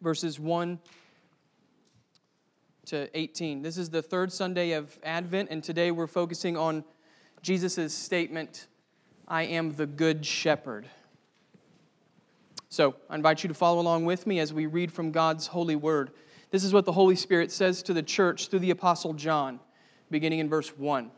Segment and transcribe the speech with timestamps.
[0.00, 0.78] verses 1
[2.86, 3.62] to 18.
[3.62, 6.84] This is the third Sunday of Advent, and today we're focusing on
[7.42, 8.66] Jesus' statement,
[9.28, 10.86] I am the good shepherd.
[12.70, 15.76] So I invite you to follow along with me as we read from God's holy
[15.76, 16.12] word.
[16.50, 19.60] This is what the Holy Spirit says to the church through the Apostle John,
[20.10, 21.10] beginning in verse 1.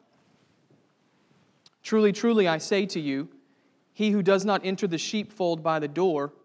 [1.83, 3.29] Truly, truly, I say to you,
[3.93, 6.33] he who does not enter the sheepfold by the door,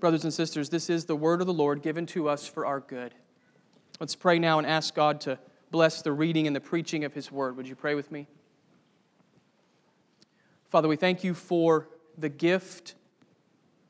[0.00, 2.80] Brothers and sisters, this is the word of the Lord given to us for our
[2.80, 3.14] good.
[4.00, 5.38] Let's pray now and ask God to
[5.70, 7.56] bless the reading and the preaching of His Word.
[7.56, 8.26] Would you pray with me?
[10.68, 11.88] Father, we thank you for
[12.18, 12.94] the gift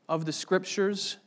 [0.07, 1.17] of the Scriptures,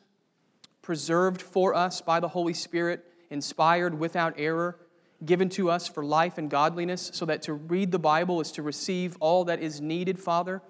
[0.80, 4.78] preserved for us by the Holy Spirit, inspired without error,
[5.24, 8.62] given to us for life and godliness, so that to read the Bible is to
[8.62, 10.62] receive all that is needed, Father,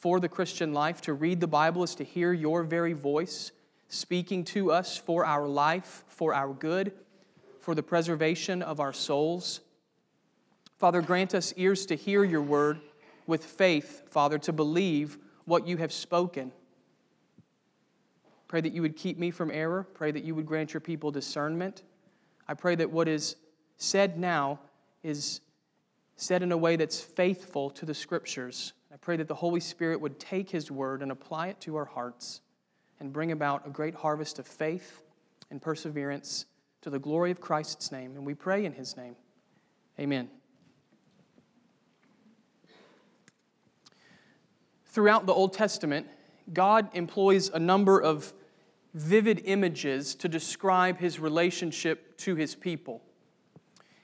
[0.00, 1.00] for the Christian life.
[1.02, 3.52] To read the Bible is to hear your very voice
[3.88, 6.92] speaking to us for our life, for our good
[7.68, 9.60] for the preservation of our souls.
[10.78, 12.80] Father, grant us ears to hear your word
[13.26, 16.50] with faith, Father, to believe what you have spoken.
[18.46, 19.86] Pray that you would keep me from error.
[19.92, 21.82] Pray that you would grant your people discernment.
[22.48, 23.36] I pray that what is
[23.76, 24.60] said now
[25.02, 25.42] is
[26.16, 28.72] said in a way that's faithful to the scriptures.
[28.92, 31.84] I pray that the Holy Spirit would take his word and apply it to our
[31.84, 32.40] hearts
[33.00, 35.02] and bring about a great harvest of faith
[35.50, 36.46] and perseverance
[36.82, 38.16] to the glory of Christ's name.
[38.16, 39.16] And we pray in his name.
[40.00, 40.30] Amen.
[44.86, 46.06] Throughout the Old Testament,
[46.52, 48.32] God employs a number of
[48.94, 53.02] vivid images to describe his relationship to his people.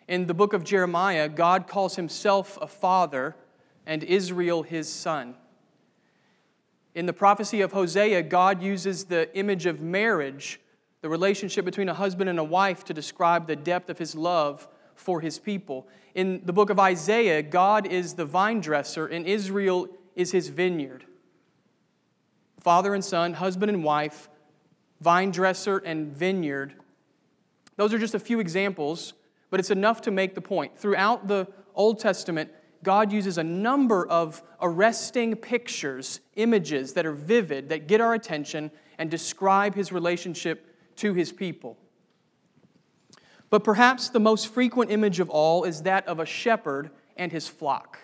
[0.07, 3.35] In the book of Jeremiah, God calls himself a father
[3.87, 5.35] and Israel his son.
[6.95, 10.61] In the prophecy of Hosea, God uses the image of marriage
[11.05, 14.67] the relationship between a husband and a wife to describe the depth of his love
[14.95, 15.87] for his people.
[16.15, 21.05] In the book of Isaiah, God is the vine dresser and Israel is his vineyard.
[22.61, 24.31] Father and son, husband and wife,
[25.03, 26.73] vine dresser and vineyard.
[27.77, 29.13] Those are just a few examples,
[29.51, 30.79] but it's enough to make the point.
[30.79, 32.51] Throughout the Old Testament,
[32.85, 38.71] God uses a number of arresting pictures, images that are vivid, that get our attention
[38.99, 41.77] and describe his relationship to his people.
[43.51, 47.49] But perhaps the most frequent image of all is that of a shepherd and his
[47.49, 47.99] flock.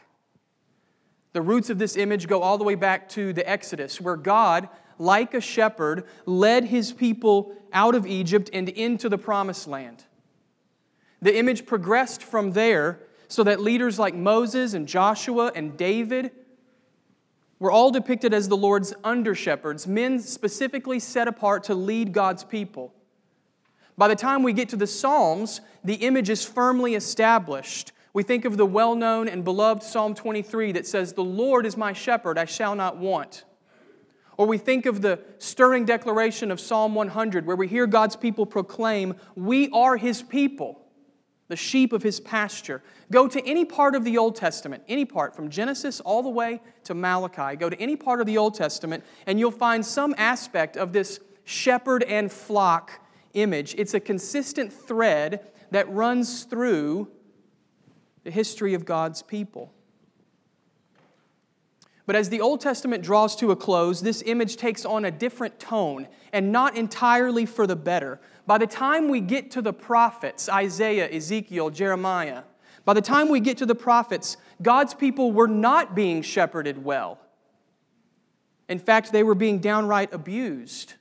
[1.32, 4.68] The roots of this image go all the way back to the Exodus, where God,
[4.98, 10.04] like a shepherd, led his people out of Egypt and into the promised land.
[11.22, 13.00] The image progressed from there
[13.30, 16.32] so that leaders like Moses and Joshua and David
[17.60, 22.42] were all depicted as the Lord's under shepherds, men specifically set apart to lead God's
[22.42, 22.92] people.
[23.96, 28.44] By the time we get to the Psalms, the image is firmly established, We think
[28.44, 32.36] of the well known and beloved Psalm 23 that says, The Lord is my shepherd,
[32.36, 33.44] I shall not want.
[34.36, 38.46] Or we think of the stirring declaration of Psalm 100, where we hear God's people
[38.46, 40.80] proclaim, We are his people,
[41.50, 42.80] the sheep of his pasture.
[43.10, 46.60] Go to any part of the Old Testament, any part, from Genesis all the way
[46.84, 47.56] to Malachi.
[47.56, 51.18] Go to any part of the Old Testament, and you'll find some aspect of this
[51.44, 53.04] shepherd and flock
[53.34, 53.74] image.
[53.76, 57.08] It's a consistent thread that runs through
[58.22, 59.72] the history of God's people.
[62.10, 65.60] But as the Old Testament draws to a close, this image takes on a different
[65.60, 68.18] tone and not entirely for the better.
[68.48, 72.42] By the time we get to the prophets, Isaiah, Ezekiel, Jeremiah,
[72.84, 77.20] by the time we get to the prophets, God's people were not being shepherded well.
[78.68, 80.94] In fact, they were being downright abused.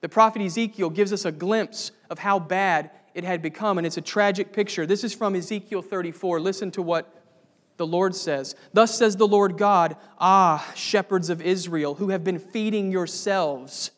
[0.00, 3.98] The prophet Ezekiel gives us a glimpse of how bad it had become, and it's
[3.98, 4.84] a tragic picture.
[4.84, 6.40] This is from Ezekiel 34.
[6.40, 7.12] Listen to what
[7.76, 12.38] the Lord says, Thus says the Lord God, Ah, shepherds of Israel, who have been
[12.38, 13.90] feeding yourselves.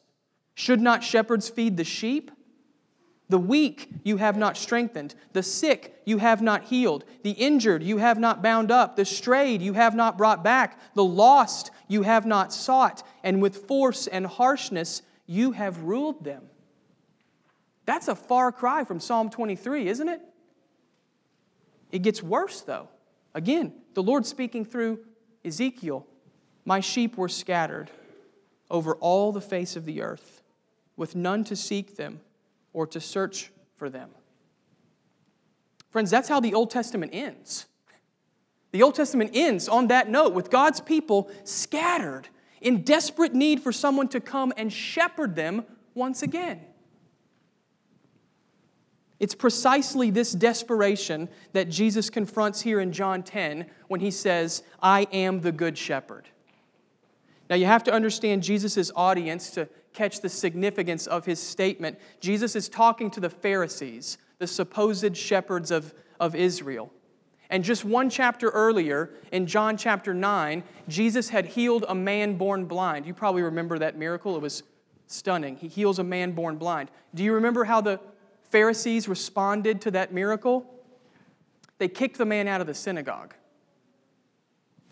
[0.55, 2.31] Should not shepherds feed the sheep?
[3.29, 7.99] The weak you have not strengthened, the sick you have not healed, the injured you
[7.99, 12.25] have not bound up, the strayed you have not brought back, the lost you have
[12.25, 16.45] not sought, and with force and harshness you have ruled them.
[17.85, 20.23] That's a far cry from Psalm 23, isn't it?
[21.93, 22.89] It gets worse, though.
[23.35, 25.01] Again, the Lord speaking through
[25.45, 26.07] Ezekiel
[26.65, 27.91] My sheep were scattered
[28.71, 30.43] over all the face of the earth,
[30.97, 32.21] with none to seek them
[32.73, 34.11] or to search for them.
[35.91, 37.67] Friends, that's how the Old Testament ends.
[38.73, 42.29] The Old Testament ends on that note with God's people scattered
[42.61, 45.65] in desperate need for someone to come and shepherd them
[45.95, 46.61] once again.
[49.21, 55.09] It's precisely this desperation that Jesus confronts here in John 10 when he says, I
[55.13, 56.29] am the good shepherd.
[57.51, 61.99] Now, you have to understand Jesus' audience to catch the significance of his statement.
[62.21, 66.93] Jesus is talking to the Pharisees, the supposed shepherds of, of Israel.
[67.51, 72.67] And just one chapter earlier, in John chapter 9, Jesus had healed a man born
[72.67, 73.07] blind.
[73.07, 74.37] You probably remember that miracle.
[74.37, 74.63] It was
[75.07, 75.57] stunning.
[75.57, 76.91] He heals a man born blind.
[77.15, 77.99] Do you remember how the
[78.51, 80.67] Pharisees responded to that miracle?
[81.79, 83.35] They kicked the man out of the synagogue.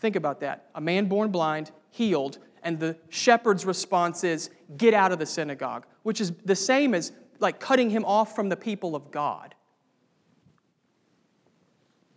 [0.01, 0.71] Think about that.
[0.75, 5.87] A man born blind, healed, and the shepherd's response is, Get out of the synagogue,
[6.03, 9.55] which is the same as like cutting him off from the people of God.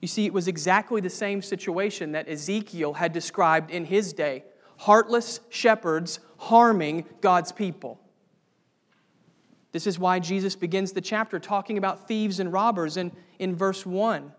[0.01, 4.43] You see, it was exactly the same situation that Ezekiel had described in his day
[4.77, 7.99] heartless shepherds harming God's people.
[9.71, 13.85] This is why Jesus begins the chapter talking about thieves and robbers in, in verse
[13.85, 14.31] 1.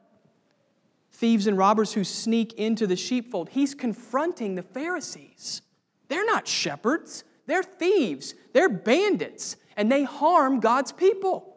[1.12, 3.50] Thieves and robbers who sneak into the sheepfold.
[3.50, 5.62] He's confronting the Pharisees.
[6.08, 11.56] They're not shepherds, they're thieves, they're bandits, and they harm God's people.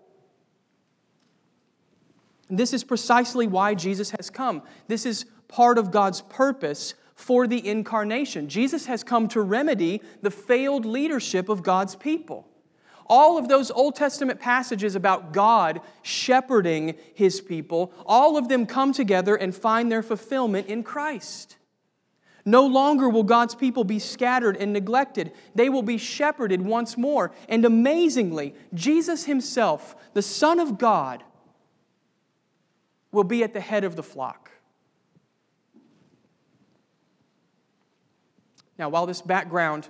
[2.50, 4.62] And this is precisely why Jesus has come.
[4.88, 8.48] This is part of God's purpose for the incarnation.
[8.50, 12.48] Jesus has come to remedy the failed leadership of God's people.
[13.08, 18.94] All of those Old Testament passages about God shepherding his people, all of them come
[18.94, 21.58] together and find their fulfillment in Christ.
[22.46, 25.32] No longer will God's people be scattered and neglected.
[25.56, 27.32] They will be shepherded once more.
[27.48, 31.24] And amazingly, Jesus himself, the Son of God,
[33.12, 34.52] will be at the head of the flock.
[38.78, 39.88] Now, while this background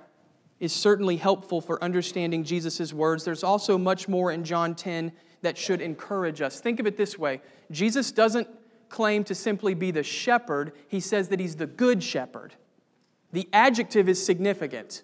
[0.63, 3.25] is certainly helpful for understanding Jesus' words.
[3.25, 6.61] There's also much more in John 10 that should encourage us.
[6.61, 8.47] Think of it this way Jesus doesn't
[8.87, 12.53] claim to simply be the shepherd, he says that he's the good shepherd.
[13.33, 15.03] The adjective is significant,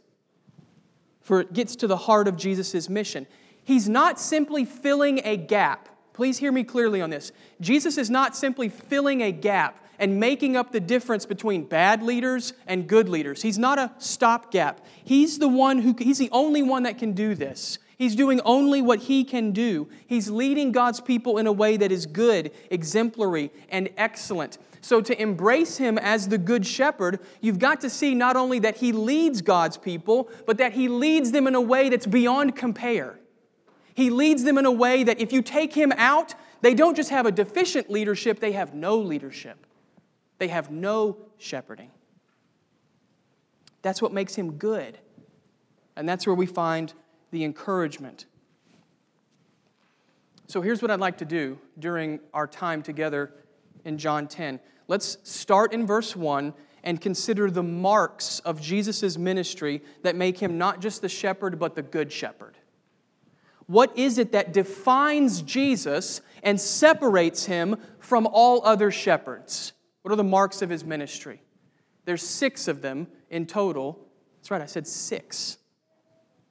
[1.20, 3.28] for it gets to the heart of Jesus' mission.
[3.62, 5.90] He's not simply filling a gap.
[6.14, 7.34] Please hear me clearly on this.
[7.60, 12.54] Jesus is not simply filling a gap and making up the difference between bad leaders
[12.66, 13.42] and good leaders.
[13.42, 14.84] He's not a stopgap.
[15.04, 17.78] He's the one who he's the only one that can do this.
[17.98, 19.90] He's doing only what he can do.
[20.08, 24.58] He's leading God's people in a way that is good, exemplary, and excellent.
[24.82, 28.78] So, to embrace him as the good shepherd, you've got to see not only that
[28.78, 33.20] he leads God's people, but that he leads them in a way that's beyond compare.
[33.94, 37.10] He leads them in a way that if you take him out, they don't just
[37.10, 39.66] have a deficient leadership, they have no leadership.
[40.40, 41.92] They have no shepherding.
[43.82, 44.98] That's what makes him good.
[45.96, 46.94] And that's where we find
[47.32, 48.26] the encouragement.
[50.48, 53.32] So here's what I'd like to do during our time together
[53.86, 54.60] in John 10.
[54.88, 56.54] Let's start in verse 1
[56.84, 61.76] and consider the marks of Jesus' ministry that make him not just the shepherd, but
[61.76, 62.58] the good shepherd.
[63.68, 69.74] What is it that defines Jesus and separates him from all other shepherds?
[70.02, 71.42] What are the marks of his ministry?
[72.06, 74.08] There's six of them in total.
[74.38, 75.58] That's right, I said six.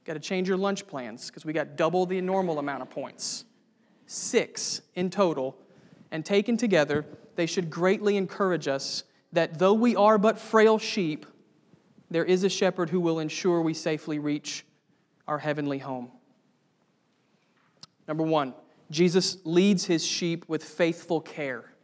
[0.05, 3.45] Got to change your lunch plans because we got double the normal amount of points.
[4.07, 5.57] Six in total.
[6.11, 7.05] And taken together,
[7.37, 11.27] they should greatly encourage us that though we are but frail sheep,
[12.11, 14.65] there is a shepherd who will ensure we safely reach
[15.27, 16.11] our heavenly home.
[18.07, 18.55] Number one,
[18.91, 21.75] Jesus leads his sheep with faithful care.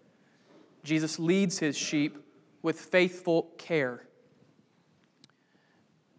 [0.84, 2.18] Jesus leads his sheep
[2.62, 4.06] with faithful care.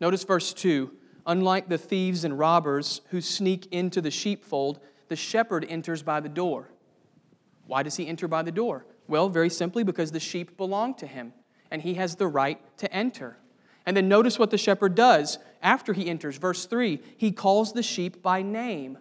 [0.01, 0.91] Notice verse 2
[1.27, 6.29] Unlike the thieves and robbers who sneak into the sheepfold, the shepherd enters by the
[6.29, 6.69] door.
[7.65, 8.85] Why does he enter by the door?
[9.07, 11.33] Well, very simply because the sheep belong to him
[11.71, 13.37] and he has the right to enter.
[13.85, 16.37] And then notice what the shepherd does after he enters.
[16.37, 18.97] Verse 3 he calls the sheep by name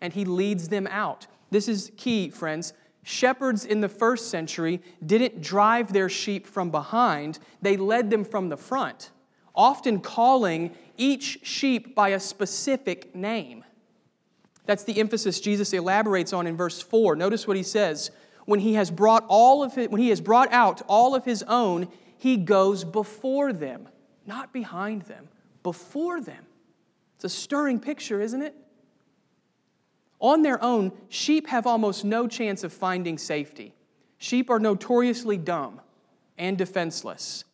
[0.00, 1.26] and he leads them out.
[1.50, 2.72] This is key, friends.
[3.08, 8.50] Shepherds in the first century didn't drive their sheep from behind, they led them from
[8.50, 9.12] the front,
[9.54, 13.64] often calling each sheep by a specific name.
[14.66, 17.16] That's the emphasis Jesus elaborates on in verse 4.
[17.16, 18.10] Notice what he says.
[18.44, 21.42] When he has brought all of it, when he has brought out all of his
[21.44, 21.88] own,
[22.18, 23.88] he goes before them,
[24.26, 25.28] not behind them,
[25.62, 26.44] before them.
[27.16, 28.54] It's a stirring picture, isn't it?
[30.20, 33.74] On their own, sheep have almost no chance of finding safety.
[34.18, 35.80] Sheep are notoriously dumb
[36.36, 37.44] and defenseless.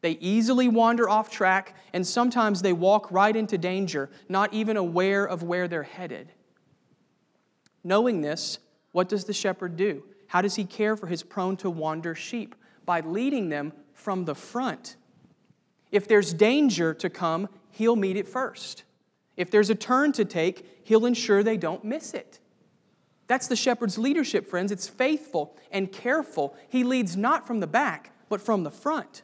[0.00, 5.24] They easily wander off track, and sometimes they walk right into danger, not even aware
[5.24, 6.32] of where they're headed.
[7.82, 8.58] Knowing this,
[8.92, 10.02] what does the shepherd do?
[10.26, 12.54] How does he care for his prone to wander sheep?
[12.84, 14.96] By leading them from the front.
[15.90, 18.84] If there's danger to come, he'll meet it first.
[19.36, 22.40] If there's a turn to take, he'll ensure they don't miss it.
[23.26, 24.70] That's the shepherd's leadership, friends.
[24.70, 26.54] It's faithful and careful.
[26.68, 29.22] He leads not from the back, but from the front.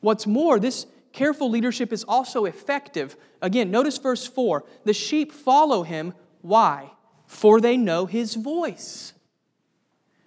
[0.00, 3.16] What's more, this careful leadership is also effective.
[3.42, 6.14] Again, notice verse 4 the sheep follow him.
[6.40, 6.92] Why?
[7.26, 9.12] For they know his voice.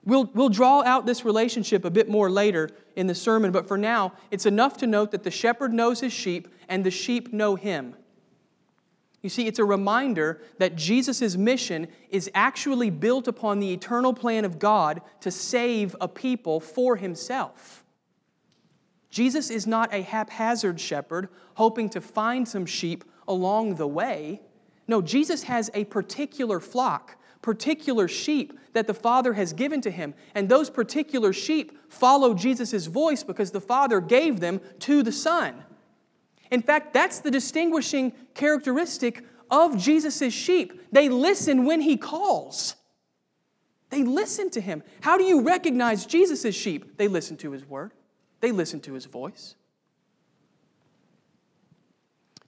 [0.06, 3.78] We'll, we'll draw out this relationship a bit more later in the sermon, but for
[3.78, 7.56] now, it's enough to note that the shepherd knows his sheep and the sheep know
[7.56, 7.96] him.
[9.24, 14.44] You see, it's a reminder that Jesus' mission is actually built upon the eternal plan
[14.44, 17.86] of God to save a people for himself.
[19.10, 24.42] Jesus is not a haphazard shepherd hoping to find some sheep along the way.
[24.90, 30.16] No, Jesus has a particular flock, particular sheep that the Father has given to him.
[30.36, 35.64] And those particular sheep follow Jesus' voice because the Father gave them to the Son.
[36.54, 40.80] In fact, that's the distinguishing characteristic of Jesus' sheep.
[40.92, 42.76] They listen when he calls.
[43.90, 44.84] They listen to him.
[45.02, 46.96] How do you recognize Jesus' sheep?
[46.96, 47.92] They listen to his word,
[48.40, 49.56] they listen to his voice.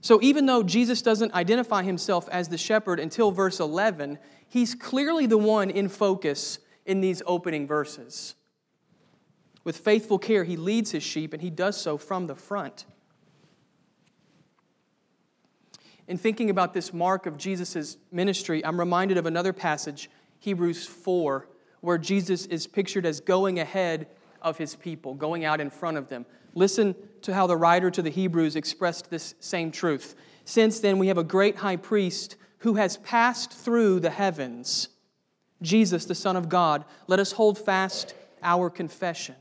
[0.01, 5.25] So, even though Jesus doesn't identify himself as the shepherd until verse 11, he's clearly
[5.25, 8.35] the one in focus in these opening verses.
[9.63, 12.85] With faithful care, he leads his sheep, and he does so from the front.
[16.07, 20.09] In thinking about this mark of Jesus' ministry, I'm reminded of another passage,
[20.39, 21.47] Hebrews 4,
[21.81, 24.07] where Jesus is pictured as going ahead
[24.41, 26.25] of his people, going out in front of them.
[26.53, 30.15] Listen to how the writer to the Hebrews expressed this same truth.
[30.45, 34.89] Since then, we have a great high priest who has passed through the heavens,
[35.63, 36.85] Jesus, the Son of God.
[37.07, 39.35] Let us hold fast our confession.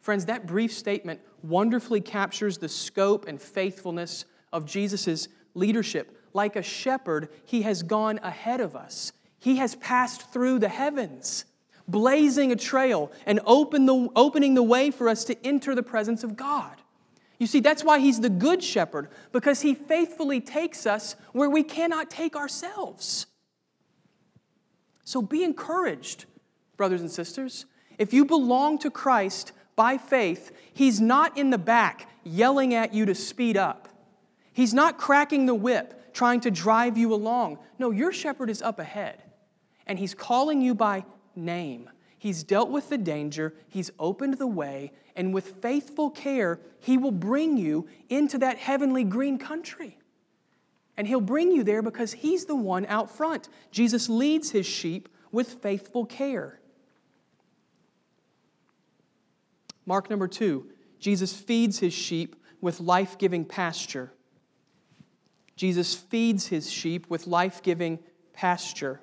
[0.00, 6.16] Friends, that brief statement wonderfully captures the scope and faithfulness of Jesus' leadership.
[6.32, 9.12] Like a shepherd, he has gone ahead of us.
[9.38, 11.44] He has passed through the heavens,
[11.86, 16.24] blazing a trail and open the, opening the way for us to enter the presence
[16.24, 16.76] of God.
[17.38, 21.62] You see, that's why he's the good shepherd, because he faithfully takes us where we
[21.62, 23.26] cannot take ourselves.
[25.04, 26.26] So be encouraged,
[26.76, 27.64] brothers and sisters.
[27.96, 33.06] If you belong to Christ by faith, he's not in the back yelling at you
[33.06, 33.88] to speed up.
[34.58, 37.60] He's not cracking the whip, trying to drive you along.
[37.78, 39.22] No, your shepherd is up ahead,
[39.86, 41.04] and he's calling you by
[41.36, 41.88] name.
[42.18, 47.12] He's dealt with the danger, he's opened the way, and with faithful care, he will
[47.12, 49.96] bring you into that heavenly green country.
[50.96, 53.48] And he'll bring you there because he's the one out front.
[53.70, 56.58] Jesus leads his sheep with faithful care.
[59.86, 60.66] Mark number two
[60.98, 64.12] Jesus feeds his sheep with life giving pasture.
[65.58, 67.98] Jesus feeds his sheep with life giving
[68.32, 69.00] pasture.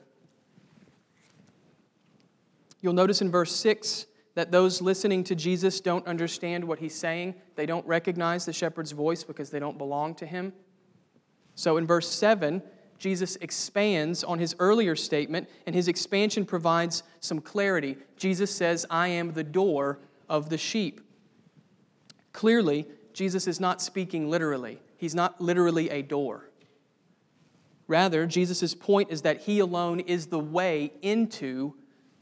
[2.80, 7.36] You'll notice in verse 6 that those listening to Jesus don't understand what he's saying.
[7.58, 10.54] They don't recognize the shepherd's voice because they don't belong to him.
[11.56, 12.64] So in verse 7,
[13.00, 17.98] Jesus expands on his earlier statement, and his expansion provides some clarity.
[18.16, 21.02] Jesus says, I am the door of the sheep.
[22.32, 26.50] Clearly, Jesus is not speaking literally, he's not literally a door.
[27.88, 31.76] Rather, Jesus' point is that he alone is the way into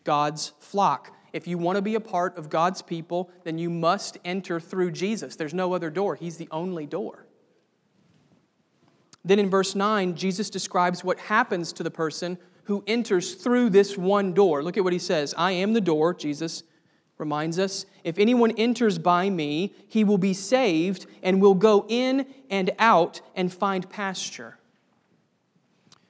[0.03, 1.15] God's flock.
[1.31, 4.91] If you want to be a part of God's people, then you must enter through
[4.91, 5.35] Jesus.
[5.35, 7.25] There's no other door, he's the only door.
[9.25, 13.97] Then in verse 9, Jesus describes what happens to the person who enters through this
[13.97, 14.61] one door.
[14.63, 16.63] Look at what he says I am the door, Jesus
[17.17, 17.85] reminds us.
[18.03, 23.21] If anyone enters by me, he will be saved and will go in and out
[23.35, 24.57] and find pasture.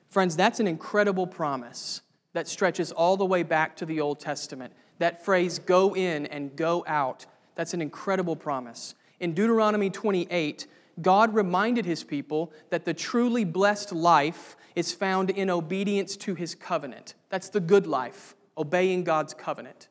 [0.09, 2.01] Friends, that's an incredible promise
[2.33, 4.73] that stretches all the way back to the Old Testament.
[4.99, 8.95] That phrase, go in and go out, that's an incredible promise.
[9.19, 10.67] In Deuteronomy 28,
[11.01, 16.55] God reminded his people that the truly blessed life is found in obedience to his
[16.55, 17.15] covenant.
[17.29, 19.87] That's the good life, obeying God's covenant.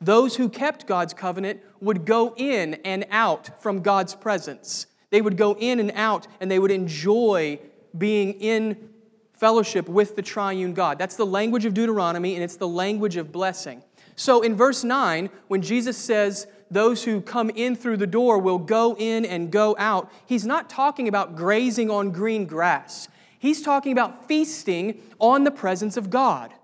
[0.00, 4.86] Those who kept God's covenant would go in and out from God's presence.
[5.10, 7.58] They would go in and out and they would enjoy
[7.96, 8.90] being in
[9.34, 10.98] fellowship with the triune God.
[10.98, 13.82] That's the language of Deuteronomy and it's the language of blessing.
[14.16, 18.58] So in verse 9, when Jesus says, those who come in through the door will
[18.58, 23.08] go in and go out, he's not talking about grazing on green grass.
[23.38, 26.54] He's talking about feasting on the presence of God.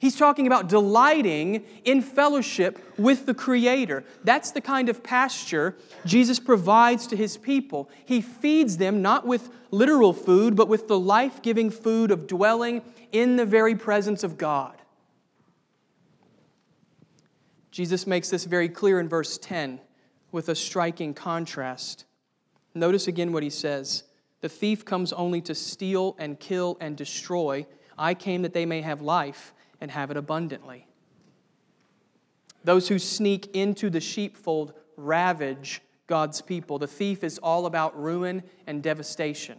[0.00, 4.04] He's talking about delighting in fellowship with the Creator.
[4.22, 5.76] That's the kind of pasture
[6.06, 7.90] Jesus provides to His people.
[8.04, 12.82] He feeds them not with literal food, but with the life giving food of dwelling
[13.10, 14.76] in the very presence of God.
[17.72, 19.80] Jesus makes this very clear in verse 10
[20.30, 22.04] with a striking contrast.
[22.72, 24.04] Notice again what he says
[24.42, 27.66] The thief comes only to steal and kill and destroy.
[27.98, 30.86] I came that they may have life and have it abundantly.
[32.64, 36.78] Those who sneak into the sheepfold ravage God's people.
[36.78, 39.58] The thief is all about ruin and devastation.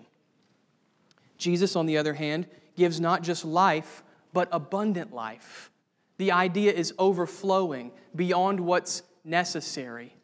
[1.38, 4.04] Jesus, on the other hand, gives not just life,
[4.34, 5.72] but abundant life.
[6.18, 10.16] The idea is overflowing beyond what's necessary.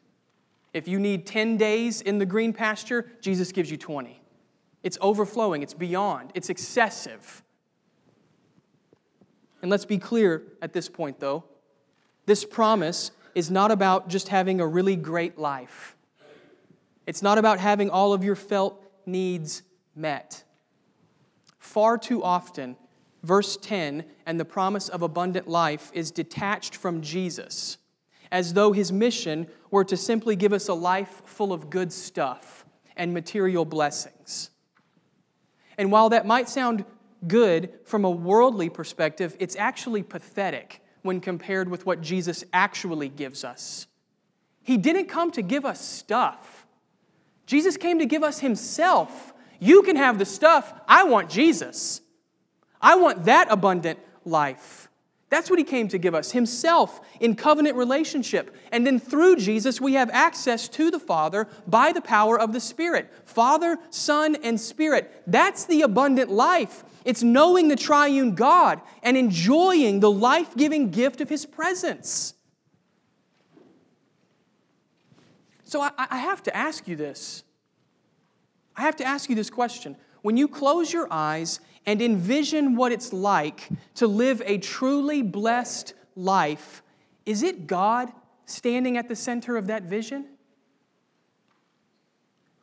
[0.74, 4.22] If you need 10 days in the green pasture, Jesus gives you 20.
[4.84, 7.44] It's overflowing, it's beyond, it's excessive.
[9.66, 11.44] And let's be clear at this point, though.
[12.28, 15.96] This promise is not about just having a really great life.
[17.08, 19.64] It's not about having all of your felt needs
[19.96, 20.44] met.
[21.58, 22.78] Far too often,
[23.24, 27.80] verse 10 and the promise of abundant life is detached from Jesus,
[28.32, 32.68] as though his mission were to simply give us a life full of good stuff
[32.96, 34.52] and material blessings.
[35.76, 36.86] And while that might sound
[37.28, 43.44] good from a worldly perspective, it's actually pathetic when compared with what Jesus actually gives
[43.44, 43.88] us.
[44.62, 46.66] He didn't come to give us stuff,
[47.46, 49.34] Jesus came to give us Himself.
[49.58, 52.02] You can have the stuff, I want Jesus.
[52.82, 54.90] I want that abundant life.
[55.30, 58.56] That's what he came to give us, himself in covenant relationship.
[58.72, 62.60] And then through Jesus, we have access to the Father by the power of the
[62.60, 63.12] Spirit.
[63.26, 65.24] Father, Son, and Spirit.
[65.26, 66.84] That's the abundant life.
[67.06, 72.36] It's knowing the triune God and enjoying the life giving gift of his presence.
[75.64, 77.44] So I, I, have to ask you this.
[78.76, 79.98] I have to ask you this question.
[80.22, 85.94] When you close your eyes and envision what it's like to live a truly blessed
[86.16, 86.82] life,
[87.26, 88.12] is it God
[88.46, 90.28] standing at the center of that vision?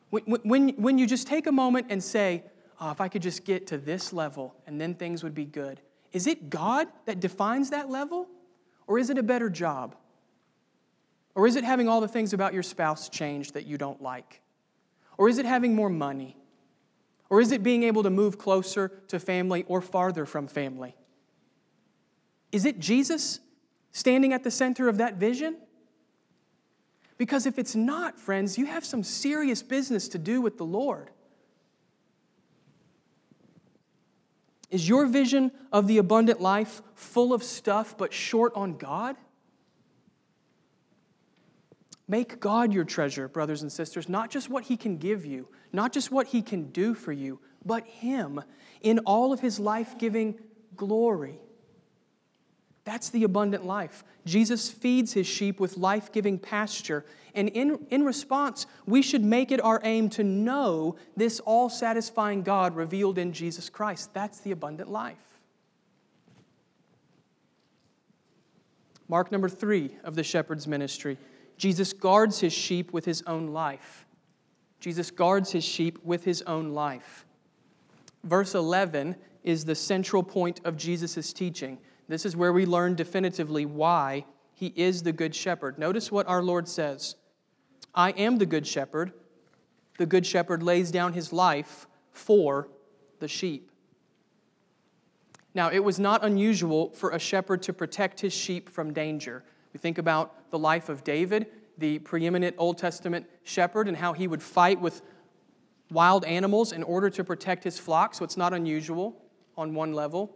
[0.09, 2.43] When, when, when you just take a moment and say,
[2.79, 5.81] oh, if I could just get to this level and then things would be good,
[6.11, 8.27] is it God that defines that level?
[8.85, 9.95] Or is it a better job?
[11.35, 14.41] Or is it having all the things about your spouse change that you don't like?
[15.17, 16.37] Or is it having more money?
[17.33, 20.95] Or is it being able to move closer to family or farther from family?
[22.51, 23.39] Is it Jesus
[23.91, 25.57] standing at the center of that vision?
[27.17, 31.09] Because if it's not, friends, you have some serious business to do with the Lord.
[34.69, 39.15] Is your vision of the abundant life full of stuff but short on God?
[42.07, 45.93] Make God your treasure, brothers and sisters, not just what He can give you, not
[45.93, 48.41] just what He can do for you, but Him
[48.81, 50.37] in all of His life giving
[50.75, 51.39] glory.
[52.85, 54.03] That's the abundant life.
[54.25, 57.05] Jesus feeds His sheep with life giving pasture.
[57.33, 62.43] And in, in response, we should make it our aim to know this all satisfying
[62.43, 64.13] God revealed in Jesus Christ.
[64.13, 65.15] That's the abundant life.
[69.07, 71.17] Mark number three of the shepherd's ministry.
[71.57, 74.05] Jesus guards his sheep with his own life.
[74.79, 77.25] Jesus guards his sheep with his own life.
[78.23, 81.77] Verse 11 is the central point of Jesus' teaching.
[82.07, 85.79] This is where we learn definitively why he is the good shepherd.
[85.79, 87.15] Notice what our Lord says
[87.95, 89.13] I am the good shepherd.
[89.97, 92.67] The good shepherd lays down his life for
[93.19, 93.69] the sheep.
[95.55, 99.43] Now, it was not unusual for a shepherd to protect his sheep from danger.
[99.73, 104.27] We think about the life of David, the preeminent Old Testament shepherd, and how he
[104.27, 105.01] would fight with
[105.91, 108.13] wild animals in order to protect his flock.
[108.13, 109.15] So it's not unusual
[109.57, 110.35] on one level.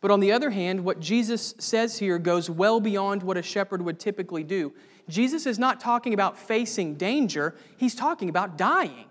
[0.00, 3.82] But on the other hand, what Jesus says here goes well beyond what a shepherd
[3.82, 4.72] would typically do.
[5.08, 9.06] Jesus is not talking about facing danger, he's talking about dying,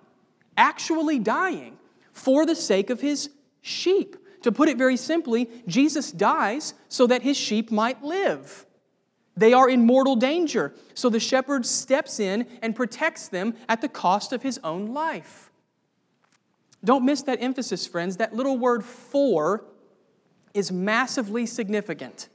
[0.56, 1.78] actually dying
[2.14, 3.30] for the sake of his
[3.62, 4.16] sheep.
[4.44, 8.67] To put it very simply, Jesus dies so that his sheep might live.
[9.38, 10.74] They are in mortal danger.
[10.96, 15.52] So the shepherd steps in and protects them at the cost of his own life.
[16.84, 18.18] Don't miss that emphasis, friends.
[18.18, 19.64] That little word for
[20.54, 22.30] is massively significant.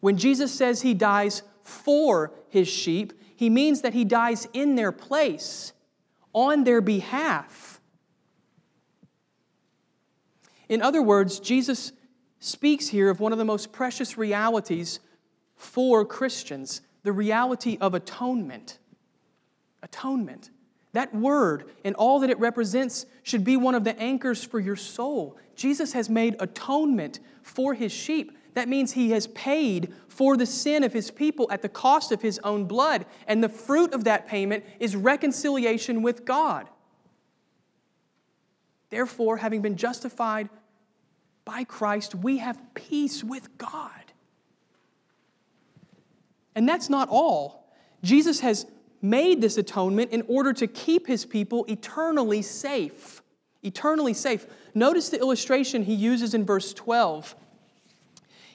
[0.00, 4.92] When Jesus says he dies for his sheep, he means that he dies in their
[4.92, 5.72] place,
[6.34, 7.80] on their behalf.
[10.68, 11.92] In other words, Jesus
[12.38, 15.00] speaks here of one of the most precious realities
[15.64, 18.78] for Christians the reality of atonement.
[19.82, 20.50] Atonement.
[20.92, 24.76] That word and all that it represents should be one of the anchors for your
[24.76, 25.36] soul.
[25.56, 28.36] Jesus has made atonement for his sheep.
[28.54, 32.22] That means he has paid for the sin of his people at the cost of
[32.22, 33.06] his own blood.
[33.26, 36.68] And the fruit of that payment is reconciliation with God.
[38.90, 40.48] Therefore, having been justified
[41.44, 44.03] by Christ, we have peace with God.
[46.54, 47.72] And that's not all.
[48.02, 48.66] Jesus has
[49.02, 53.22] made this atonement in order to keep his people eternally safe.
[53.62, 54.46] Eternally safe.
[54.74, 57.34] Notice the illustration he uses in verse 12.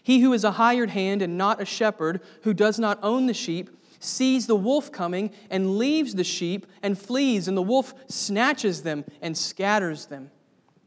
[0.01, 3.33] He who is a hired hand and not a shepherd, who does not own the
[3.33, 8.81] sheep, sees the wolf coming and leaves the sheep and flees, and the wolf snatches
[8.81, 10.31] them and scatters them.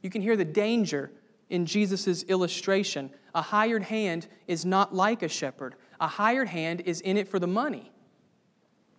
[0.00, 1.12] You can hear the danger
[1.50, 3.10] in Jesus' illustration.
[3.34, 5.74] A hired hand is not like a shepherd.
[6.02, 7.92] A hired hand is in it for the money.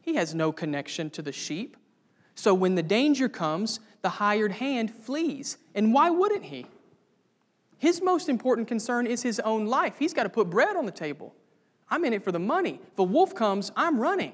[0.02, 1.76] He has no connection to the sheep.
[2.34, 5.58] So when the danger comes, the hired hand flees.
[5.76, 6.66] And why wouldn't he?
[7.78, 9.96] His most important concern is his own life.
[10.00, 11.36] He's got to put bread on the table.
[11.90, 12.80] I'm in it for the money.
[12.94, 14.32] If a wolf comes, I'm running.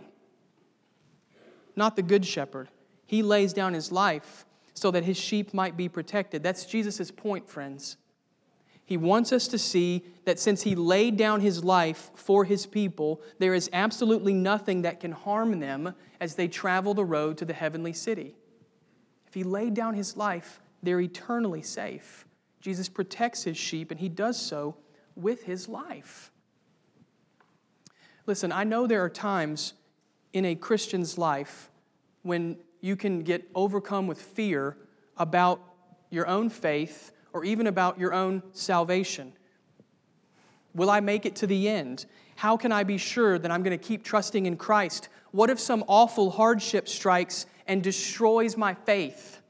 [1.76, 2.70] Not the good shepherd.
[3.08, 6.44] He lays down his life so that his sheep might be protected.
[6.44, 7.98] That's Jesus' point, friends.
[8.90, 13.22] He wants us to see that since He laid down His life for His people,
[13.38, 17.54] there is absolutely nothing that can harm them as they travel the road to the
[17.54, 18.36] heavenly city.
[19.28, 22.26] If He laid down His life, they're eternally safe.
[22.62, 24.76] Jesus protects His sheep, and He does so
[25.16, 26.32] with His life.
[28.26, 29.74] Listen, I know there are times
[30.34, 31.70] in a Christian's life
[32.24, 34.78] when you can get overcome with fear
[35.16, 35.62] about
[36.10, 39.34] your own faith or even about your own salvation.
[40.74, 42.06] Will I make it to the end?
[42.36, 45.10] How can I be sure that I'm going to keep trusting in Christ?
[45.32, 49.42] What if some awful hardship strikes and destroys my faith?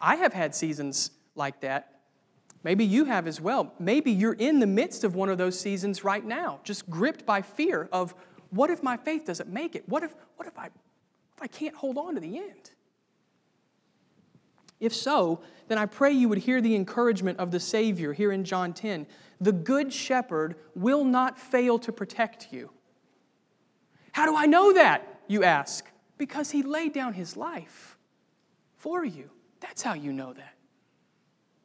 [0.00, 2.00] I have had seasons like that.
[2.62, 3.74] Maybe you have as well.
[3.78, 7.42] Maybe you're in the midst of one of those seasons right now, just gripped by
[7.42, 8.14] fear of
[8.50, 9.86] what if my faith doesn't make it?
[9.88, 12.70] What if, what if, I, if I can't hold on to the end?
[14.84, 18.44] If so, then I pray you would hear the encouragement of the Savior here in
[18.44, 19.06] John 10.
[19.40, 22.70] The Good Shepherd will not fail to protect you.
[24.12, 25.22] How do I know that?
[25.26, 25.90] You ask.
[26.18, 27.96] Because he laid down his life
[28.76, 29.30] for you.
[29.60, 30.54] That's how you know that.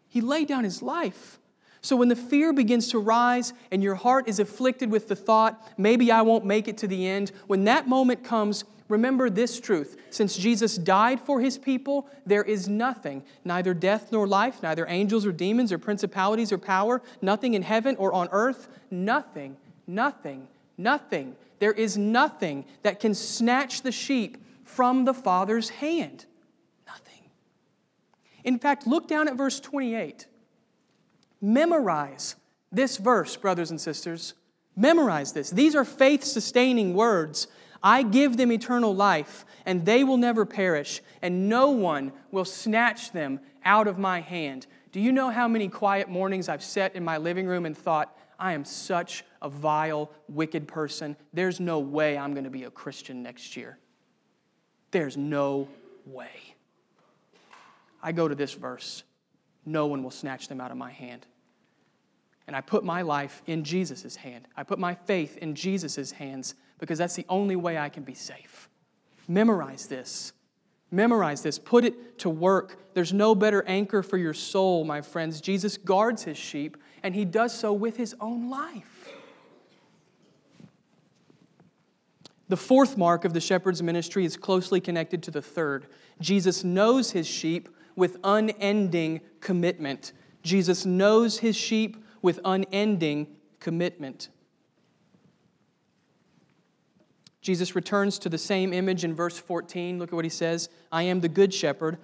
[0.07, 1.39] He laid down his life.
[1.81, 5.61] So when the fear begins to rise and your heart is afflicted with the thought,
[5.77, 9.95] maybe I won't make it to the end, when that moment comes, remember this truth.
[10.09, 15.25] Since Jesus died for his people, there is nothing, neither death nor life, neither angels
[15.25, 19.55] or demons or principalities or power, nothing in heaven or on earth, nothing,
[19.87, 20.47] nothing,
[20.79, 21.35] Nothing.
[21.59, 26.25] There is nothing that can snatch the sheep from the Father's hand.
[26.87, 27.29] Nothing.
[28.45, 30.25] In fact, look down at verse 28.
[31.41, 32.37] Memorize
[32.71, 34.35] this verse, brothers and sisters.
[34.77, 35.49] Memorize this.
[35.49, 37.47] These are faith sustaining words.
[37.83, 43.11] I give them eternal life, and they will never perish, and no one will snatch
[43.11, 44.67] them out of my hand.
[44.91, 48.17] Do you know how many quiet mornings I've sat in my living room and thought,
[48.39, 51.15] I am such a vile, wicked person.
[51.33, 53.77] There's no way I'm going to be a Christian next year.
[54.91, 55.67] There's no
[56.05, 56.55] way.
[58.01, 59.03] I go to this verse
[59.65, 61.27] no one will snatch them out of my hand.
[62.47, 64.47] And I put my life in Jesus' hand.
[64.57, 68.13] I put my faith in Jesus' hands because that's the only way I can be
[68.13, 68.69] safe.
[69.27, 70.33] Memorize this.
[70.91, 71.59] Memorize this.
[71.59, 72.93] Put it to work.
[72.93, 75.39] There's no better anchor for your soul, my friends.
[75.39, 79.09] Jesus guards his sheep, and he does so with his own life.
[82.47, 85.85] The fourth mark of the shepherd's ministry is closely connected to the third.
[86.19, 90.13] Jesus knows his sheep with unending commitment.
[90.41, 93.27] Jesus knows his sheep with unending
[93.59, 94.29] commitment.
[97.41, 99.99] Jesus returns to the same image in verse 14.
[99.99, 101.97] Look at what he says I am the good shepherd.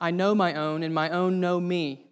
[0.00, 2.06] I know my own, and my own know me.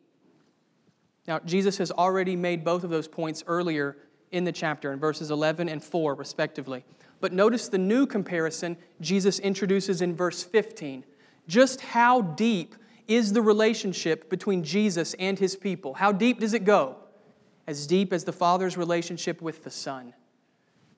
[1.27, 3.97] Now, Jesus has already made both of those points earlier
[4.31, 6.85] in the chapter, in verses 11 and 4, respectively.
[7.21, 11.05] But notice the new comparison Jesus introduces in verse 15.
[11.47, 12.75] Just how deep
[13.07, 15.95] is the relationship between Jesus and his people?
[15.95, 16.97] How deep does it go?
[17.67, 20.15] As deep as the Father's relationship with the Son.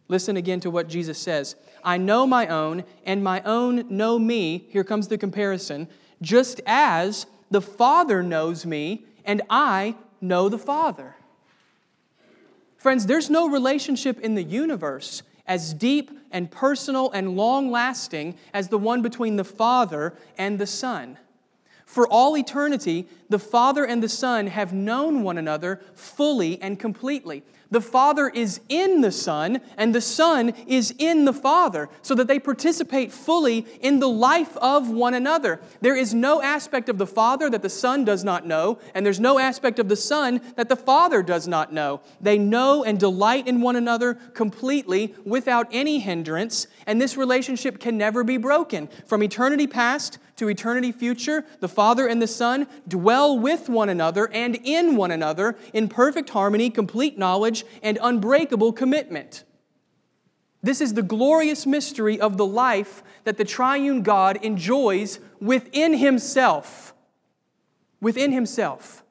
[0.09, 4.67] Listen again to what Jesus says I know my own, and my own know me.
[4.71, 5.89] Here comes the comparison.
[6.23, 11.17] Just as the Father knows me, and I know the Father.
[12.77, 18.69] Friends, there's no relationship in the universe as deep and personal and long lasting as
[18.69, 21.19] the one between the Father and the Son.
[21.97, 27.43] For all eternity, the Father and the Son have known one another fully and completely.
[27.71, 32.29] The Father is in the Son, and the Son is in the Father, so that
[32.29, 35.59] they participate fully in the life of one another.
[35.81, 39.19] There is no aspect of the Father that the Son does not know, and there's
[39.19, 42.03] no aspect of the Son that the Father does not know.
[42.21, 47.97] They know and delight in one another completely without any hindrance, and this relationship can
[47.97, 48.91] never be broken.
[49.07, 54.31] From eternity past to eternity future, the Father and the Son dwell with one another
[54.33, 59.45] and in one another in perfect harmony, complete knowledge, and unbreakable commitment.
[60.63, 66.95] This is the glorious mystery of the life that the triune God enjoys within himself.
[68.01, 69.05] Within himself.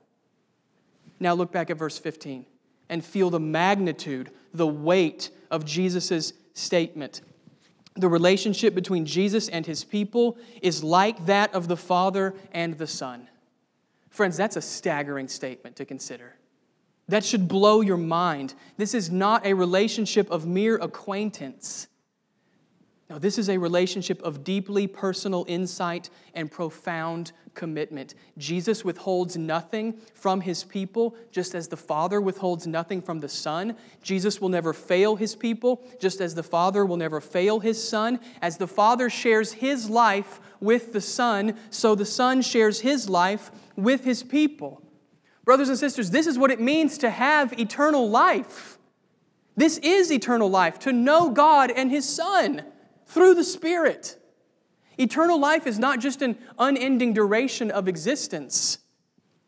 [1.20, 2.46] Now look back at verse 15
[2.90, 7.22] and feel the magnitude, the weight of Jesus' statement
[7.96, 12.88] the relationship between Jesus and his people is like that of the Father and the
[12.88, 13.28] Son.
[14.10, 16.36] Friends, that's a staggering statement to consider.
[17.08, 18.56] That should blow your mind.
[18.78, 21.88] This is not a relationship of mere acquaintance.
[23.10, 28.14] No, this is a relationship of deeply personal insight and profound commitment.
[28.38, 33.76] Jesus withholds nothing from his people, just as the Father withholds nothing from the Son.
[34.04, 38.20] Jesus will never fail his people, just as the Father will never fail his Son.
[38.42, 43.52] As the Father shares his life with the Son, so the Son shares his life
[43.76, 44.82] with his people.
[45.44, 48.78] Brothers and sisters, this is what it means to have eternal life.
[49.56, 52.64] This is eternal life, to know God and his Son
[53.06, 54.18] through the Spirit.
[54.98, 58.80] Eternal life is not just an unending duration of existence.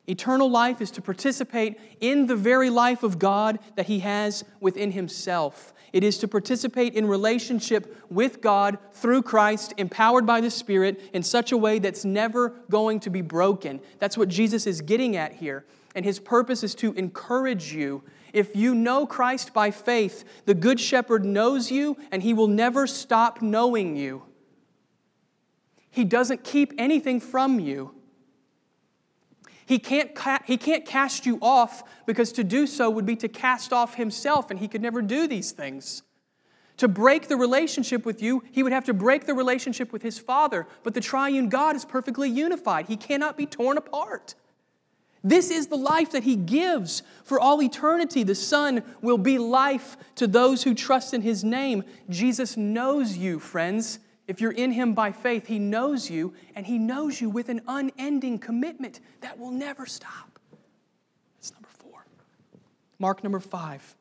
[0.08, 4.92] Eternal life is to participate in the very life of God that He has within
[4.92, 5.74] Himself.
[5.92, 11.24] It is to participate in relationship with God through Christ, empowered by the Spirit, in
[11.24, 13.82] such a way that's never going to be broken.
[14.00, 15.66] That's what Jesus is getting at here.
[15.96, 20.80] And His purpose is to encourage you if you know Christ by faith, the Good
[20.80, 24.24] Shepherd knows you and he will never stop knowing you.
[25.98, 27.92] He doesn't keep anything from you.
[29.66, 33.28] He can't, ca- he can't cast you off because to do so would be to
[33.28, 36.04] cast off himself, and he could never do these things.
[36.78, 40.20] To break the relationship with you, he would have to break the relationship with his
[40.20, 40.68] Father.
[40.84, 44.36] But the triune God is perfectly unified, he cannot be torn apart.
[45.24, 48.24] This is the life that He gives for all eternity.
[48.24, 51.84] The Son will be life to those who trust in His name.
[52.08, 53.98] Jesus knows you, friends.
[54.28, 57.62] If you're in Him by faith, He knows you, and He knows you with an
[57.68, 60.40] unending commitment that will never stop.
[61.38, 62.06] That's number four.
[63.00, 63.96] Mark number five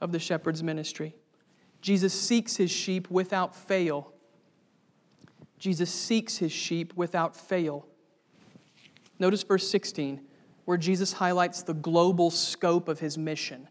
[0.00, 1.14] of the shepherd's ministry.
[1.82, 4.12] Jesus seeks his sheep without fail.
[5.58, 7.86] Jesus seeks his sheep without fail.
[9.18, 10.20] Notice verse 16,
[10.64, 13.68] where Jesus highlights the global scope of his mission.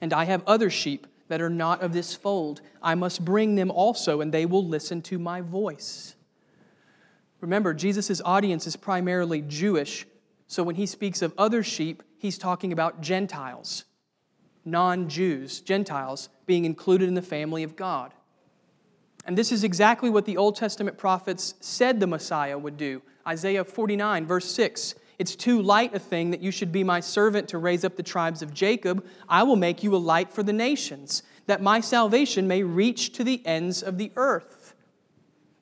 [0.00, 2.60] And I have other sheep that are not of this fold.
[2.80, 6.14] I must bring them also, and they will listen to my voice.
[7.40, 10.06] Remember, Jesus' audience is primarily Jewish,
[10.46, 13.84] so when he speaks of other sheep, he's talking about Gentiles,
[14.64, 18.14] non Jews, Gentiles being included in the family of God.
[19.26, 23.02] And this is exactly what the Old Testament prophets said the Messiah would do.
[23.26, 27.48] Isaiah 49, verse 6 It's too light a thing that you should be my servant
[27.48, 29.06] to raise up the tribes of Jacob.
[29.28, 33.24] I will make you a light for the nations, that my salvation may reach to
[33.24, 34.74] the ends of the earth.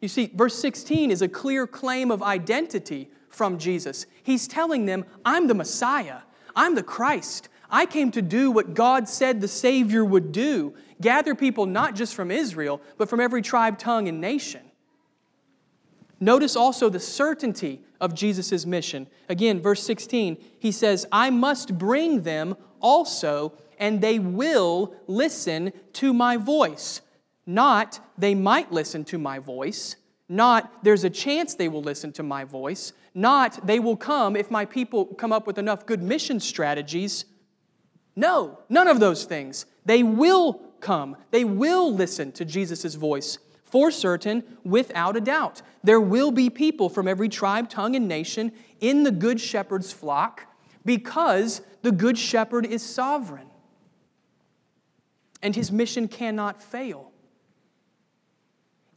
[0.01, 4.07] You see, verse 16 is a clear claim of identity from Jesus.
[4.23, 6.21] He's telling them, I'm the Messiah,
[6.57, 7.49] I'm the Christ.
[7.71, 12.15] I came to do what God said the Savior would do gather people not just
[12.15, 14.63] from Israel, but from every tribe, tongue, and nation.
[16.23, 19.09] Notice also the certainty of Jesus' mission.
[19.29, 26.15] Again, verse 16, he says, I must bring them also, and they will listen to
[26.15, 27.01] my voice.
[27.45, 29.97] Not, they might listen to my voice.
[30.29, 32.93] Not, there's a chance they will listen to my voice.
[33.17, 37.25] Not, they will come if my people come up with enough good mission strategies.
[38.15, 39.67] No, none of those things.
[39.85, 41.17] They will come.
[41.33, 43.39] They will listen to Jesus' voice
[43.73, 45.63] for certain, without a doubt.
[45.83, 50.47] There will be people from every tribe, tongue, and nation in the Good Shepherd's flock
[50.85, 53.49] because the Good Shepherd is sovereign
[55.43, 57.11] and his mission cannot fail.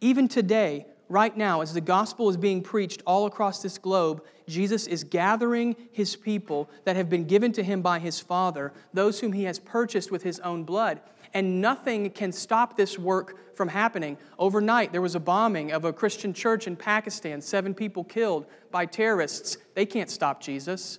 [0.02, 4.88] Even today, right now, as the gospel is being preached all across this globe, Jesus
[4.88, 9.34] is gathering his people that have been given to him by his Father, those whom
[9.34, 11.02] he has purchased with his own blood.
[11.36, 14.18] And nothing can stop this work from happening.
[14.40, 18.86] Overnight, there was a bombing of a Christian church in Pakistan, seven people killed by
[18.86, 19.58] terrorists.
[19.76, 20.98] They can't stop Jesus.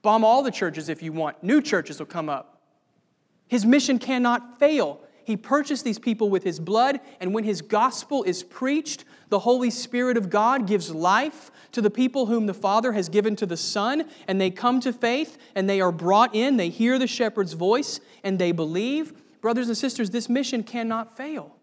[0.00, 2.62] Bomb all the churches if you want, new churches will come up.
[3.46, 5.00] His mission cannot fail.
[5.24, 9.70] He purchased these people with his blood, and when his gospel is preached, the Holy
[9.70, 13.56] Spirit of God gives life to the people whom the Father has given to the
[13.56, 16.56] Son, and they come to faith and they are brought in.
[16.56, 19.12] They hear the shepherd's voice and they believe.
[19.44, 21.54] Brothers and sisters, this mission cannot fail.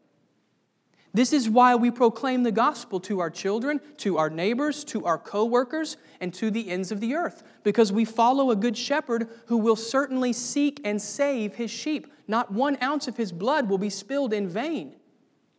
[1.16, 5.18] This is why we proclaim the gospel to our children, to our neighbors, to our
[5.18, 9.58] coworkers, and to the ends of the earth, because we follow a good shepherd who
[9.58, 12.14] will certainly seek and save his sheep.
[12.28, 14.94] Not one ounce of his blood will be spilled in vain.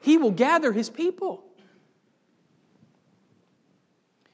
[0.01, 1.43] He will gather his people.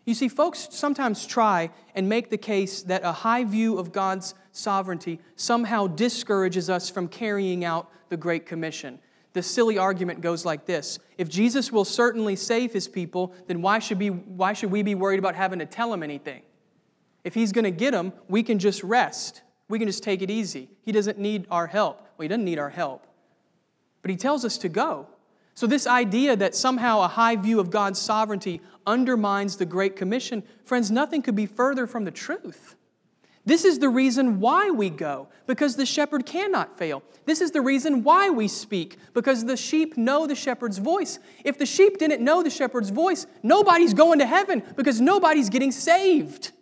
[0.08, 4.34] You see, folks sometimes try and make the case that a high view of God's
[4.52, 9.00] sovereignty somehow discourages us from carrying out the Great Commission.
[9.34, 13.80] The silly argument goes like this If Jesus will certainly save his people, then why
[13.80, 16.40] should, be, why should we be worried about having to tell him anything?
[17.22, 19.42] If he's going to get them, we can just rest.
[19.68, 20.70] We can just take it easy.
[20.86, 22.00] He doesn't need our help.
[22.16, 23.06] Well, he doesn't need our help.
[24.00, 25.08] But he tells us to go.
[25.58, 30.42] So, this idea that somehow a high view of God's sovereignty undermines the Great Commission,
[30.64, 32.74] friends, nothing could be further from the truth.
[33.44, 37.02] This is the reason why we go, because the shepherd cannot fail.
[37.24, 41.18] This is the reason why we speak, because the sheep know the shepherd's voice.
[41.44, 45.72] If the sheep didn't know the shepherd's voice, nobody's going to heaven because nobody's getting
[45.72, 46.52] saved.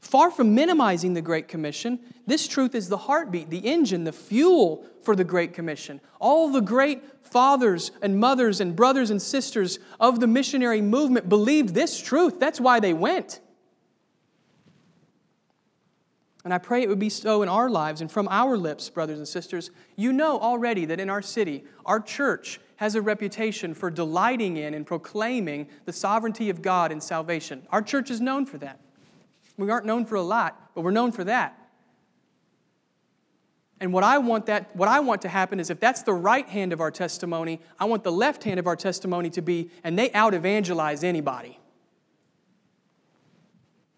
[0.00, 4.84] Far from minimizing the Great Commission, this truth is the heartbeat, the engine, the fuel
[5.02, 6.00] for the Great Commission.
[6.18, 11.74] All the great fathers and mothers and brothers and sisters of the missionary movement believed
[11.74, 12.40] this truth.
[12.40, 13.40] That's why they went.
[16.44, 19.18] And I pray it would be so in our lives and from our lips, brothers
[19.18, 19.70] and sisters.
[19.96, 24.72] You know already that in our city, our church has a reputation for delighting in
[24.72, 27.66] and proclaiming the sovereignty of God in salvation.
[27.68, 28.80] Our church is known for that.
[29.60, 31.56] We aren't known for a lot, but we're known for that.
[33.80, 36.46] And what I want that what I want to happen is if that's the right
[36.46, 39.98] hand of our testimony, I want the left hand of our testimony to be and
[39.98, 41.58] they out evangelize anybody.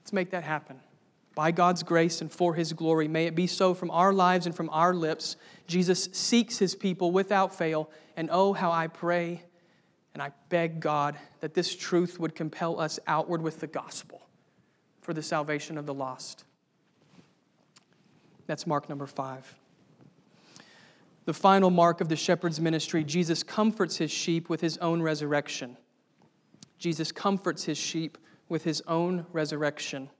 [0.00, 0.80] Let's make that happen
[1.34, 3.08] by God's grace and for His glory.
[3.08, 5.36] May it be so from our lives and from our lips.
[5.66, 7.90] Jesus seeks His people without fail.
[8.16, 9.42] And oh, how I pray
[10.12, 14.11] and I beg God that this truth would compel us outward with the gospel
[15.02, 16.44] for the salvation of the lost.
[18.46, 19.54] That's mark number five.
[21.24, 25.76] The final mark of the shepherd's ministry Jesus comforts his sheep with his own resurrection.
[26.78, 30.10] Jesus comforts his sheep with his own resurrection.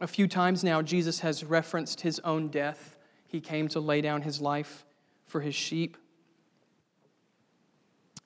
[0.00, 2.96] A few times now, Jesus has referenced his own death.
[3.26, 4.86] He came to lay down his life
[5.26, 5.96] for his sheep.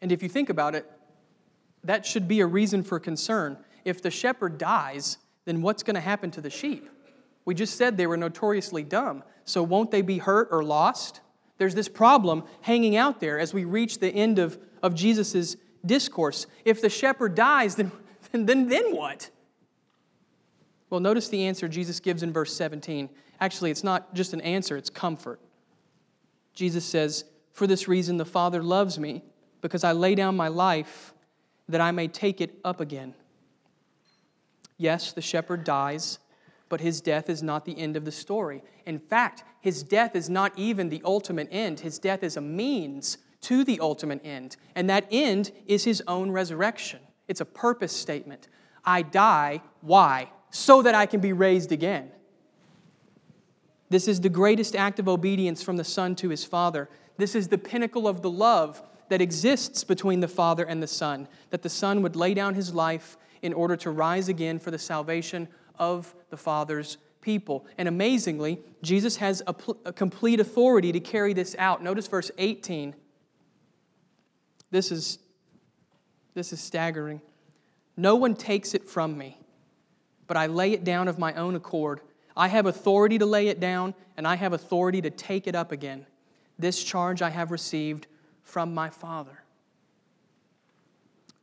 [0.01, 0.89] And if you think about it,
[1.85, 3.57] that should be a reason for concern.
[3.85, 6.89] If the shepherd dies, then what's going to happen to the sheep?
[7.45, 9.25] We just said they were notoriously dumb.
[9.45, 11.21] So won't they be hurt or lost?
[11.59, 16.47] There's this problem hanging out there as we reach the end of, of Jesus' discourse.
[16.65, 17.93] If the shepherd dies, then,
[18.33, 19.31] then, then what?
[20.91, 23.09] Well, notice the answer Jesus gives in verse 17.
[23.41, 25.41] Actually, it's not just an answer, it's comfort.
[26.55, 29.23] Jesus says, For this reason the Father loves me,
[29.63, 31.15] because I lay down my life
[31.69, 33.15] that I may take it up again.
[34.79, 36.19] Yes, the shepherd dies,
[36.69, 38.63] but his death is not the end of the story.
[38.87, 41.81] In fact, his death is not even the ultimate end.
[41.81, 46.31] His death is a means to the ultimate end, and that end is his own
[46.31, 47.01] resurrection.
[47.29, 48.49] It's a purpose statement.
[48.85, 50.31] I die, why?
[50.51, 52.11] So that I can be raised again.
[53.91, 56.89] This is the greatest act of obedience from the Son to his Father.
[57.19, 58.83] This is the pinnacle of the love
[59.13, 62.73] that exists between the Father and the Son, that the Son would lay down his
[62.73, 65.49] life in order to rise again for the salvation
[65.79, 67.67] of the Father's people.
[67.77, 71.83] And amazingly, Jesus has a, pl- a complete authority to carry this out.
[71.83, 72.95] Notice verse 18.
[74.71, 75.19] This is,
[76.33, 77.21] this is staggering.
[77.99, 79.39] No one takes it from me,
[80.27, 82.01] but I lay it down of my own accord.
[82.35, 85.71] I have authority to lay it down, and I have authority to take it up
[85.71, 86.07] again.
[86.59, 88.07] This charge I have received
[88.43, 89.43] from my Father.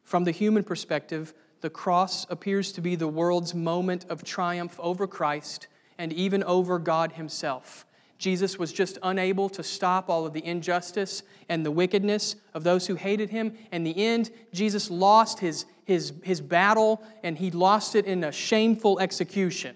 [0.03, 5.07] From the human perspective, the cross appears to be the world's moment of triumph over
[5.07, 7.85] Christ and even over God Himself.
[8.19, 12.85] Jesus was just unable to stop all of the injustice and the wickedness of those
[12.85, 13.53] who hated him.
[13.71, 18.31] In the end, Jesus lost his, his, his battle and he lost it in a
[18.31, 19.73] shameful execution.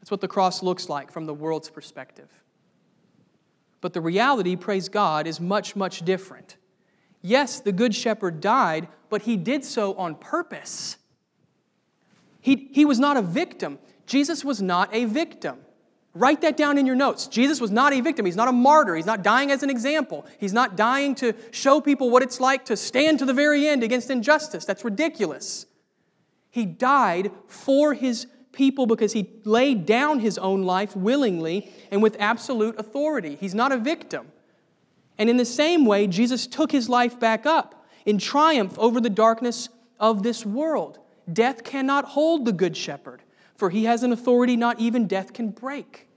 [0.00, 2.28] That's what the cross looks like from the world's perspective.
[3.80, 6.56] But the reality, praise God, is much, much different.
[7.22, 10.96] Yes, the Good Shepherd died, but he did so on purpose.
[12.40, 13.78] He, he was not a victim.
[14.06, 15.58] Jesus was not a victim.
[16.14, 17.26] Write that down in your notes.
[17.26, 18.24] Jesus was not a victim.
[18.24, 18.94] He's not a martyr.
[18.94, 20.24] He's not dying as an example.
[20.38, 23.82] He's not dying to show people what it's like to stand to the very end
[23.82, 24.64] against injustice.
[24.64, 25.66] That's ridiculous.
[26.48, 32.16] He died for his people because he laid down his own life willingly and with
[32.18, 33.36] absolute authority.
[33.38, 34.32] He's not a victim.
[35.18, 39.10] And in the same way, Jesus took his life back up in triumph over the
[39.10, 39.68] darkness
[40.00, 40.98] of this world.
[41.32, 43.22] Death cannot hold the Good Shepherd,
[43.56, 46.08] for he has an authority not even death can break.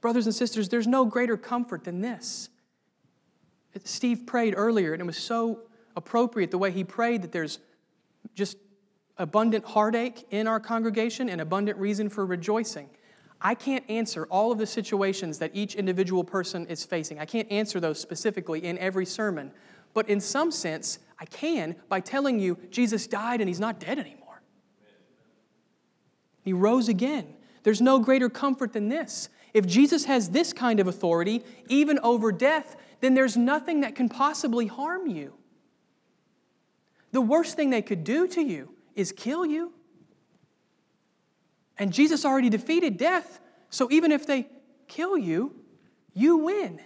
[0.00, 2.48] Brothers and sisters, there's no greater comfort than this.
[3.84, 5.60] Steve prayed earlier, and it was so
[5.96, 7.58] appropriate the way he prayed that there's
[8.34, 8.56] just
[9.18, 12.88] abundant heartache in our congregation and abundant reason for rejoicing.
[13.40, 17.18] I can't answer all of the situations that each individual person is facing.
[17.18, 19.52] I can't answer those specifically in every sermon.
[19.94, 23.98] But in some sense, I can by telling you Jesus died and he's not dead
[23.98, 24.42] anymore.
[26.42, 27.34] He rose again.
[27.62, 29.28] There's no greater comfort than this.
[29.52, 34.08] If Jesus has this kind of authority, even over death, then there's nothing that can
[34.08, 35.34] possibly harm you.
[37.12, 39.72] The worst thing they could do to you is kill you.
[41.78, 43.38] And Jesus already defeated death,
[43.70, 44.48] so even if they
[44.88, 45.54] kill you,
[46.14, 46.80] you win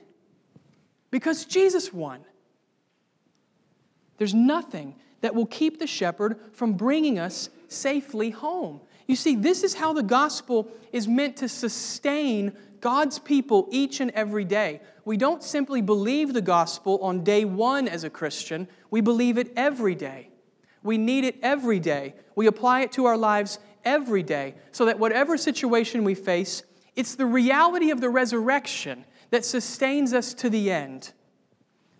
[1.10, 2.24] because Jesus won.
[4.18, 8.80] There's nothing that will keep the shepherd from bringing us safely home.
[9.06, 14.10] You see, this is how the gospel is meant to sustain God's people each and
[14.12, 14.80] every day.
[15.04, 19.52] We don't simply believe the gospel on day one as a Christian, we believe it
[19.56, 20.29] every day.
[20.82, 22.14] We need it every day.
[22.34, 26.62] We apply it to our lives every day so that whatever situation we face,
[26.96, 31.12] it's the reality of the resurrection that sustains us to the end.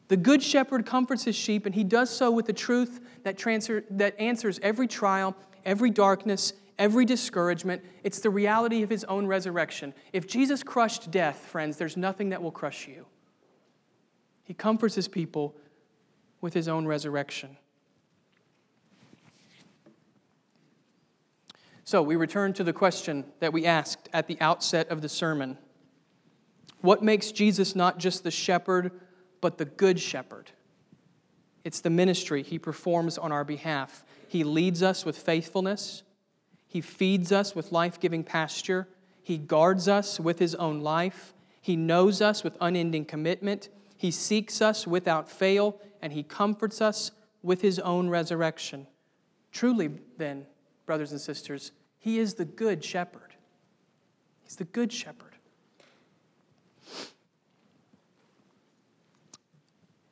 [0.09, 3.85] The Good Shepherd comforts his sheep, and he does so with the truth that, transfer,
[3.91, 7.85] that answers every trial, every darkness, every discouragement.
[8.03, 9.95] It's the reality of his own resurrection.
[10.13, 13.07] If Jesus crushed death, friends, there's nothing that will crush you.
[14.43, 15.55] He comforts his people
[16.41, 17.57] with his own resurrection.
[21.91, 25.59] So we return to the question that we asked at the outset of the sermon
[26.83, 28.93] What makes Jesus not just the shepherd,
[29.41, 30.53] but the good shepherd?
[31.65, 34.05] It's the ministry he performs on our behalf.
[34.29, 36.05] He leads us with faithfulness,
[36.69, 38.87] he feeds us with life giving pasture,
[39.21, 44.63] he guards us with his own life, he knows us with unending commitment, he seeks
[44.63, 47.11] us without fail, and he comforts us
[47.43, 48.87] with his own resurrection.
[49.51, 50.47] Truly, then,
[50.87, 53.35] brothers and sisters, he is the good shepherd.
[54.43, 55.37] He's the good shepherd.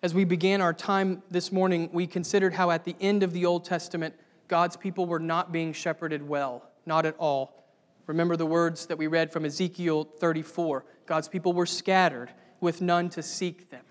[0.00, 3.46] As we began our time this morning, we considered how at the end of the
[3.46, 4.14] Old Testament,
[4.46, 7.64] God's people were not being shepherded well, not at all.
[8.06, 12.30] Remember the words that we read from Ezekiel 34 God's people were scattered
[12.60, 13.84] with none to seek them.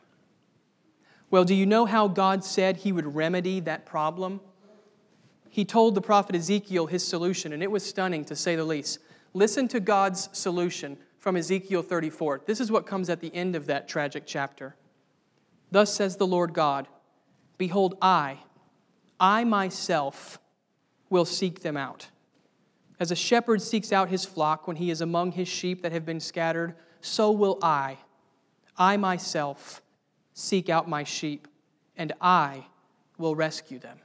[1.29, 4.39] Well, do you know how God said he would remedy that problem?
[5.49, 8.99] He told the prophet Ezekiel his solution, and it was stunning to say the least.
[9.33, 12.41] Listen to God's solution from Ezekiel 34.
[12.45, 14.75] This is what comes at the end of that tragic chapter.
[15.71, 16.87] Thus says the Lord God
[17.57, 18.39] Behold, I,
[19.19, 20.39] I myself,
[21.09, 22.09] will seek them out.
[22.99, 26.05] As a shepherd seeks out his flock when he is among his sheep that have
[26.05, 27.97] been scattered, so will I,
[28.77, 29.81] I myself,
[30.33, 31.47] seek out my sheep,
[31.95, 32.65] and I
[33.17, 33.99] will rescue them.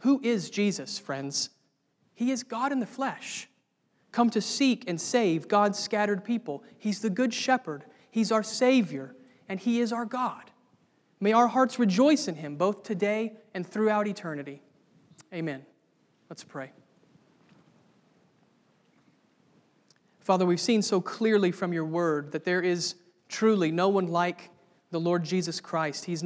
[0.00, 1.50] Who is Jesus, friends?
[2.14, 3.48] He is God in the flesh,
[4.12, 6.62] come to seek and save God's scattered people.
[6.78, 9.14] He's the good shepherd, He's our Savior,
[9.48, 10.50] and He is our God.
[11.20, 14.62] May our hearts rejoice in Him both today and throughout eternity.
[15.32, 15.64] Amen.
[16.28, 16.72] Let's pray.
[20.20, 22.94] Father, we've seen so clearly from your word that there is
[23.28, 24.50] truly no one like
[24.90, 26.04] the Lord Jesus Christ.
[26.04, 26.24] He's